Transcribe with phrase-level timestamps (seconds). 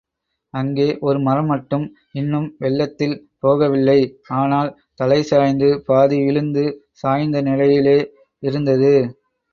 [0.53, 1.83] அங்கே ஒரு மரம் மட்டும்
[2.11, 3.13] இன்னும் வெள்ளத்தில்
[3.43, 3.97] போகவில்லை
[4.39, 6.65] ஆனால், தலைசாய்ந்து பாதி விழுந்து
[7.03, 7.97] சாய்ந்த நிலையிலே
[8.43, 8.93] இருந்தது.